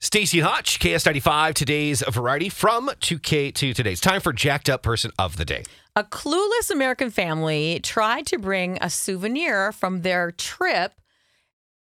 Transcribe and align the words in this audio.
Stacey 0.00 0.38
Hutch, 0.38 0.78
KS95, 0.78 1.54
today's 1.54 2.04
variety 2.08 2.48
from 2.48 2.88
2K 3.00 3.52
to 3.54 3.74
today's. 3.74 4.00
Time 4.00 4.20
for 4.20 4.32
Jacked 4.32 4.70
Up 4.70 4.80
Person 4.80 5.10
of 5.18 5.36
the 5.36 5.44
Day. 5.44 5.64
A 5.96 6.04
clueless 6.04 6.70
American 6.70 7.10
family 7.10 7.80
tried 7.82 8.24
to 8.26 8.38
bring 8.38 8.78
a 8.80 8.90
souvenir 8.90 9.72
from 9.72 10.02
their 10.02 10.30
trip 10.30 10.92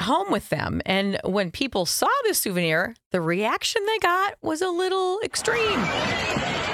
home 0.00 0.30
with 0.30 0.50
them. 0.50 0.80
And 0.86 1.18
when 1.24 1.50
people 1.50 1.84
saw 1.84 2.06
the 2.28 2.34
souvenir, 2.34 2.94
the 3.10 3.20
reaction 3.20 3.84
they 3.84 3.98
got 3.98 4.34
was 4.40 4.62
a 4.62 4.68
little 4.68 5.18
extreme. 5.24 5.82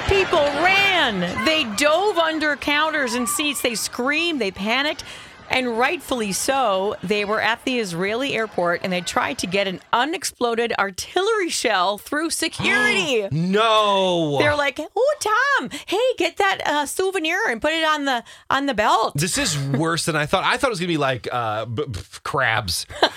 People 0.09 0.45
ran. 0.61 1.21
They 1.47 1.65
dove 1.77 2.19
under 2.19 2.57
counters 2.57 3.15
and 3.15 3.27
seats. 3.27 3.63
They 3.63 3.75
screamed. 3.75 4.39
They 4.39 4.51
panicked. 4.51 5.05
And 5.53 5.79
rightfully 5.79 6.33
so, 6.33 6.97
they 7.03 7.25
were 7.25 7.41
at 7.41 7.65
the 7.65 7.79
Israeli 7.79 8.35
airport 8.35 8.81
and 8.83 8.93
they 8.93 9.01
tried 9.03 9.39
to 9.39 9.47
get 9.47 9.67
an 9.69 9.81
unexploded 9.93 10.73
artillery 10.79 11.51
shell 11.51 11.99
through 11.99 12.31
security. 12.31 13.29
No. 13.53 14.39
They're 14.39 14.57
like, 14.57 14.79
"Oh, 14.81 15.15
Tom, 15.59 15.71
hey, 15.87 15.99
get 16.17 16.39
that 16.39 16.59
uh, 16.67 16.87
souvenir 16.87 17.39
and 17.49 17.61
put 17.61 17.73
it 17.73 17.85
on 17.85 18.05
the 18.07 18.25
on 18.51 18.67
the 18.67 18.75
belt." 18.75 19.13
This 19.15 19.37
is 19.39 19.59
worse 19.59 20.07
than 20.07 20.17
I 20.17 20.27
thought. 20.27 20.45
I 20.45 20.57
thought 20.57 20.69
it 20.69 20.71
was 20.71 20.79
going 20.81 20.89
to 20.89 20.95
be 20.95 20.99
like 20.99 21.29
uh, 21.31 21.67
b- 21.67 21.85
b- 21.91 22.01
crabs, 22.25 22.87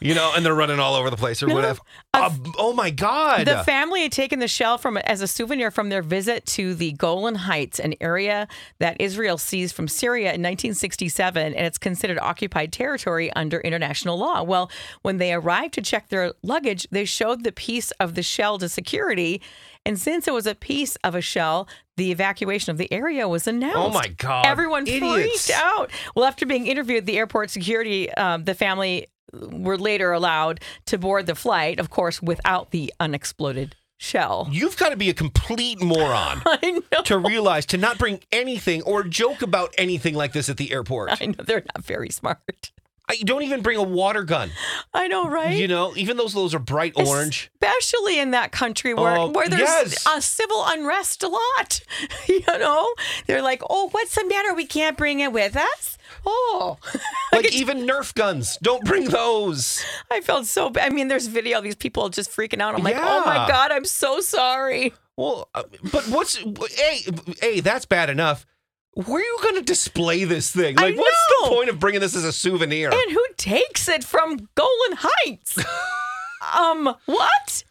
you 0.00 0.14
know, 0.14 0.32
and 0.34 0.44
they're 0.44 0.54
running 0.54 0.78
all 0.78 0.94
over 0.94 1.10
the 1.10 1.16
place 1.16 1.42
or 1.42 1.48
whatever. 1.48 1.80
Uh, 2.12 2.30
oh 2.58 2.72
my 2.72 2.90
God. 2.90 3.46
The 3.46 3.62
family 3.64 4.02
had 4.02 4.12
taken 4.12 4.40
the 4.40 4.48
shell 4.48 4.78
from 4.78 4.96
as 4.98 5.20
a 5.20 5.26
souvenir 5.26 5.70
from 5.70 5.90
their 5.90 6.02
visit 6.02 6.44
to 6.46 6.74
the 6.74 6.92
Golan 6.92 7.34
Heights, 7.34 7.78
an 7.78 7.94
area 8.00 8.48
that 8.78 8.96
Israel 9.00 9.38
seized 9.38 9.74
from 9.74 9.88
Syria 9.88 10.28
in 10.28 10.42
1967, 10.42 11.54
and 11.54 11.66
it's 11.66 11.78
considered 11.78 12.18
occupied 12.18 12.72
territory 12.72 13.32
under 13.34 13.60
international 13.60 14.18
law. 14.18 14.42
Well, 14.42 14.70
when 15.02 15.18
they 15.18 15.32
arrived 15.32 15.74
to 15.74 15.82
check 15.82 16.08
their 16.08 16.32
luggage, 16.42 16.86
they 16.90 17.04
showed 17.04 17.44
the 17.44 17.52
piece 17.52 17.90
of 17.92 18.14
the 18.14 18.22
shell 18.22 18.58
to 18.58 18.68
security. 18.68 19.40
And 19.86 19.98
since 19.98 20.28
it 20.28 20.34
was 20.34 20.46
a 20.46 20.54
piece 20.54 20.96
of 20.96 21.14
a 21.14 21.20
shell, 21.20 21.68
the 21.96 22.10
evacuation 22.10 22.70
of 22.70 22.78
the 22.78 22.92
area 22.92 23.28
was 23.28 23.46
announced. 23.46 23.76
Oh 23.76 23.90
my 23.90 24.08
God. 24.08 24.46
Everyone 24.46 24.86
Idiots. 24.86 25.46
freaked 25.46 25.60
out. 25.62 25.90
Well, 26.14 26.24
after 26.24 26.46
being 26.46 26.66
interviewed, 26.66 27.06
the 27.06 27.18
airport 27.18 27.50
security, 27.50 28.12
um, 28.14 28.44
the 28.44 28.54
family 28.54 29.06
were 29.32 29.78
later 29.78 30.12
allowed 30.12 30.60
to 30.86 30.98
board 30.98 31.26
the 31.26 31.34
flight, 31.34 31.78
of 31.78 31.90
course, 31.90 32.20
without 32.22 32.70
the 32.70 32.92
unexploded 33.00 33.76
shell. 33.98 34.48
You've 34.50 34.76
got 34.78 34.88
to 34.90 34.96
be 34.96 35.10
a 35.10 35.14
complete 35.14 35.82
moron 35.82 36.40
I 36.46 36.80
know. 36.92 37.02
to 37.02 37.18
realize 37.18 37.66
to 37.66 37.76
not 37.76 37.98
bring 37.98 38.20
anything 38.32 38.82
or 38.82 39.02
joke 39.04 39.42
about 39.42 39.74
anything 39.76 40.14
like 40.14 40.32
this 40.32 40.48
at 40.48 40.56
the 40.56 40.72
airport. 40.72 41.20
I 41.20 41.26
know 41.26 41.44
they're 41.44 41.64
not 41.74 41.84
very 41.84 42.08
smart. 42.10 42.72
I, 43.10 43.14
you 43.14 43.24
don't 43.24 43.42
even 43.42 43.60
bring 43.60 43.76
a 43.76 43.82
water 43.82 44.22
gun. 44.22 44.50
I 44.94 45.08
know, 45.08 45.28
right? 45.28 45.56
You 45.58 45.66
know, 45.66 45.92
even 45.96 46.16
those 46.16 46.32
those 46.32 46.54
are 46.54 46.60
bright 46.60 46.92
orange. 46.94 47.50
Especially 47.60 48.20
in 48.20 48.30
that 48.30 48.52
country 48.52 48.94
where, 48.94 49.16
Oh, 49.18 49.26
where 49.30 49.48
there's 49.48 49.60
yes. 49.62 50.06
uh, 50.06 50.20
civil 50.20 50.62
unrest 50.64 51.22
a 51.24 51.28
lot. 51.28 51.80
you 52.28 52.40
know, 52.46 52.94
they're 53.26 53.42
like, 53.42 53.62
oh, 53.68 53.88
what's 53.90 54.14
the 54.14 54.24
matter? 54.26 54.54
We 54.54 54.64
can't 54.64 54.96
bring 54.96 55.18
it 55.20 55.32
with 55.32 55.56
us. 55.56 55.98
Oh, 56.26 56.78
Like 57.32 57.52
even 57.54 57.86
Nerf 57.86 58.14
guns, 58.14 58.58
don't 58.60 58.84
bring 58.84 59.04
those. 59.08 59.84
I 60.10 60.20
felt 60.20 60.46
so 60.46 60.68
bad. 60.70 60.90
I 60.90 60.94
mean, 60.94 61.08
there's 61.08 61.26
video 61.28 61.58
of 61.58 61.64
these 61.64 61.76
people 61.76 62.08
just 62.08 62.30
freaking 62.30 62.60
out. 62.60 62.74
I'm 62.74 62.82
like, 62.82 62.96
oh 62.98 63.22
my 63.24 63.46
God, 63.48 63.70
I'm 63.70 63.84
so 63.84 64.20
sorry. 64.20 64.92
Well, 65.16 65.48
uh, 65.54 65.62
but 65.92 66.04
what's 66.08 66.36
hey 66.36 67.04
hey? 67.40 67.60
That's 67.60 67.86
bad 67.86 68.10
enough. 68.10 68.46
Where 68.94 69.18
are 69.18 69.20
you 69.20 69.38
going 69.42 69.54
to 69.54 69.62
display 69.62 70.24
this 70.24 70.50
thing? 70.50 70.74
Like, 70.76 70.96
what's 70.96 71.26
the 71.42 71.48
point 71.48 71.68
of 71.70 71.78
bringing 71.78 72.00
this 72.00 72.16
as 72.16 72.24
a 72.24 72.32
souvenir? 72.32 72.90
And 72.90 73.12
who 73.12 73.24
takes 73.36 73.88
it 73.88 74.02
from 74.02 74.48
Golan 74.56 74.96
Heights? 74.98 75.58
um, 76.58 76.94
what? 77.06 77.64